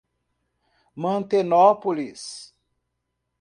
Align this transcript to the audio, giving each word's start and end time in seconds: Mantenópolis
Mantenópolis 1.01 2.55